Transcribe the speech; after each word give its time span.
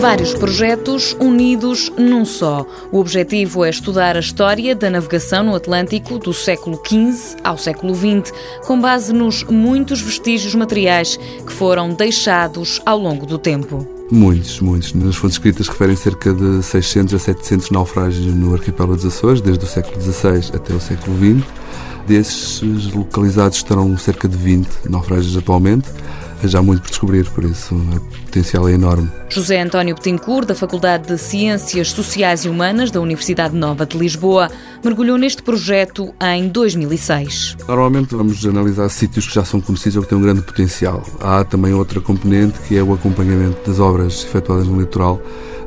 Vários 0.00 0.32
projetos 0.32 1.16
unidos 1.18 1.90
num 1.98 2.24
só. 2.24 2.64
O 2.92 3.00
objetivo 3.00 3.64
é 3.64 3.70
estudar 3.70 4.16
a 4.16 4.20
história 4.20 4.72
da 4.72 4.88
navegação 4.88 5.42
no 5.42 5.56
Atlântico 5.56 6.20
do 6.20 6.32
século 6.32 6.80
XV 6.86 7.36
ao 7.42 7.58
século 7.58 7.92
XX, 7.96 8.32
com 8.64 8.80
base 8.80 9.12
nos 9.12 9.42
muitos 9.42 10.00
vestígios 10.00 10.54
materiais 10.54 11.18
que 11.44 11.52
foram 11.52 11.92
deixados 11.94 12.80
ao 12.86 12.96
longo 12.96 13.26
do 13.26 13.38
tempo. 13.38 13.84
Muitos, 14.08 14.60
muitos. 14.60 14.94
Nas 14.94 15.16
fontes 15.16 15.34
escritas 15.34 15.66
referem 15.66 15.96
cerca 15.96 16.32
de 16.32 16.62
600 16.62 17.14
a 17.14 17.18
700 17.18 17.70
naufrágios 17.70 18.32
no 18.32 18.54
arquipélago 18.54 18.94
dos 18.94 19.04
Açores, 19.04 19.40
desde 19.40 19.64
o 19.64 19.68
século 19.68 20.00
XVI 20.00 20.54
até 20.54 20.74
o 20.74 20.80
século 20.80 21.16
XX. 21.16 21.44
Desses 22.06 22.92
localizados 22.94 23.58
estarão 23.58 23.98
cerca 23.98 24.28
de 24.28 24.36
20 24.36 24.68
naufrágios 24.88 25.36
atualmente 25.36 25.88
já 26.44 26.62
muito 26.62 26.82
por 26.82 26.90
descobrir, 26.90 27.28
por 27.30 27.44
isso 27.44 27.74
o 27.74 28.00
potencial 28.26 28.68
é 28.68 28.72
enorme. 28.72 29.10
José 29.28 29.60
António 29.60 29.94
Betancourt, 29.94 30.46
da 30.46 30.54
Faculdade 30.54 31.08
de 31.08 31.18
Ciências 31.18 31.90
Sociais 31.90 32.44
e 32.44 32.48
Humanas 32.48 32.90
da 32.90 33.00
Universidade 33.00 33.56
Nova 33.56 33.84
de 33.84 33.98
Lisboa, 33.98 34.50
mergulhou 34.84 35.18
neste 35.18 35.42
projeto 35.42 36.14
em 36.20 36.48
2006. 36.48 37.56
Normalmente 37.66 38.14
vamos 38.14 38.44
analisar 38.46 38.88
sítios 38.88 39.26
que 39.26 39.34
já 39.34 39.44
são 39.44 39.60
conhecidos 39.60 39.96
ou 39.96 40.02
que 40.02 40.08
têm 40.08 40.18
um 40.18 40.22
grande 40.22 40.42
potencial. 40.42 41.02
Há 41.20 41.44
também 41.44 41.74
outra 41.74 42.00
componente 42.00 42.58
que 42.60 42.76
é 42.76 42.82
o 42.82 42.92
acompanhamento 42.92 43.68
das 43.68 43.80
obras 43.80 44.24
efetuadas 44.24 44.66
no 44.66 44.80
litoral 44.80 45.20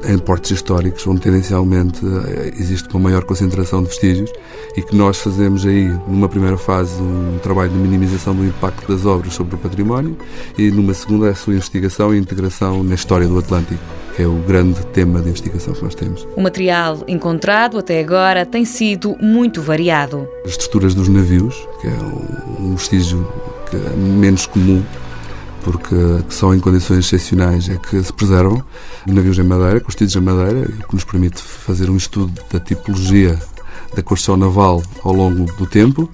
em 0.05 0.17
portos 0.17 0.51
históricos, 0.51 1.05
onde 1.05 1.21
tendencialmente 1.21 2.01
eh, 2.03 2.53
existe 2.57 2.89
uma 2.93 3.09
maior 3.09 3.23
concentração 3.23 3.83
de 3.83 3.89
vestígios 3.89 4.31
e 4.75 4.81
que 4.81 4.95
nós 4.95 5.17
fazemos 5.17 5.65
aí, 5.65 5.87
numa 6.07 6.27
primeira 6.27 6.57
fase, 6.57 6.99
um 7.01 7.37
trabalho 7.41 7.69
de 7.69 7.77
minimização 7.77 8.35
do 8.35 8.43
impacto 8.43 8.91
das 8.91 9.05
obras 9.05 9.33
sobre 9.33 9.55
o 9.55 9.57
património 9.57 10.17
e 10.57 10.71
numa 10.71 10.93
segunda 10.93 11.29
a 11.29 11.35
sua 11.35 11.53
investigação 11.53 12.13
e 12.13 12.17
integração 12.17 12.83
na 12.83 12.95
história 12.95 13.27
do 13.27 13.37
Atlântico, 13.37 13.81
é 14.17 14.27
o 14.27 14.35
grande 14.35 14.85
tema 14.87 15.21
de 15.21 15.29
investigação 15.29 15.73
que 15.73 15.83
nós 15.83 15.95
temos. 15.95 16.27
O 16.35 16.41
material 16.41 17.03
encontrado 17.07 17.77
até 17.77 17.99
agora 17.99 18.45
tem 18.45 18.65
sido 18.65 19.15
muito 19.21 19.61
variado. 19.61 20.27
As 20.45 20.51
estruturas 20.51 20.93
dos 20.93 21.07
navios, 21.07 21.55
que 21.79 21.87
é 21.87 21.97
um 22.59 22.75
vestígio 22.75 23.27
que 23.69 23.75
é 23.75 23.95
menos 23.95 24.45
comum 24.45 24.83
porque 25.63 25.95
só 26.29 26.53
em 26.53 26.59
condições 26.59 27.05
excepcionais 27.05 27.69
é 27.69 27.77
que 27.77 28.01
se 28.01 28.11
preservam 28.11 28.63
navios 29.05 29.37
em 29.37 29.43
madeira, 29.43 29.79
construídos 29.79 30.15
em 30.15 30.19
madeira, 30.19 30.61
o 30.61 30.87
que 30.87 30.95
nos 30.95 31.03
permite 31.03 31.41
fazer 31.41 31.89
um 31.89 31.97
estudo 31.97 32.33
da 32.51 32.59
tipologia 32.59 33.37
da 33.95 34.01
construção 34.01 34.37
naval 34.37 34.81
ao 35.03 35.13
longo 35.13 35.45
do 35.55 35.65
tempo 35.65 36.09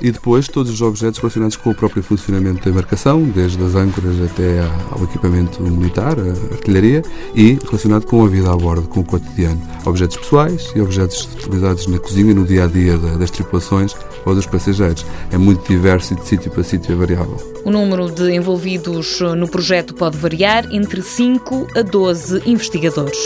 e 0.00 0.10
depois 0.10 0.48
todos 0.48 0.72
os 0.72 0.82
objetos 0.82 1.18
relacionados 1.18 1.56
com 1.56 1.70
o 1.70 1.74
próprio 1.74 2.02
funcionamento 2.02 2.64
da 2.64 2.70
embarcação, 2.70 3.22
desde 3.22 3.62
as 3.62 3.74
âncoras 3.74 4.20
até 4.22 4.60
ao 4.90 5.04
equipamento 5.04 5.62
militar, 5.62 6.16
a 6.18 6.54
artilharia, 6.54 7.02
e 7.34 7.58
relacionado 7.64 8.06
com 8.06 8.24
a 8.24 8.28
vida 8.28 8.50
a 8.50 8.56
bordo, 8.56 8.88
com 8.88 9.00
o 9.00 9.04
cotidiano. 9.04 9.60
Objetos 9.84 10.16
pessoais 10.16 10.72
e 10.74 10.80
objetos 10.80 11.28
utilizados 11.34 11.86
na 11.86 11.98
cozinha 11.98 12.30
e 12.30 12.34
no 12.34 12.44
dia 12.44 12.64
a 12.64 12.66
dia 12.66 12.96
das 12.96 13.30
tripulações 13.30 13.94
ou 14.24 14.34
dos 14.34 14.46
passageiros. 14.46 15.04
É 15.30 15.38
muito 15.38 15.66
diverso 15.66 16.14
e 16.14 16.16
de 16.16 16.26
sítio 16.26 16.50
para 16.50 16.62
sítio 16.62 16.92
é 16.92 16.96
variável. 16.96 17.36
O 17.64 17.70
número 17.70 18.10
de 18.10 18.32
envolvidos 18.32 19.20
no 19.36 19.48
projeto 19.48 19.94
pode 19.94 20.16
variar 20.16 20.66
entre 20.72 21.02
5 21.02 21.68
a 21.76 21.82
12 21.82 22.42
investigadores. 22.46 23.18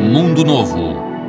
Mundo 0.00 0.42
Novo, 0.42 0.87